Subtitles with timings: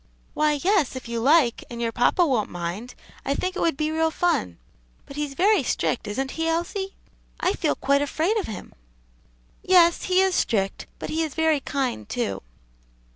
[0.33, 3.91] "Why, yes, if you like, and your papa won't mind I think it would be
[3.91, 4.57] real fun.
[5.05, 6.95] But he's very strict, isn't he, Elsie?
[7.39, 8.73] I feel quite afraid of him."
[9.61, 12.41] "Yes, he is strict, but he is very kind, too."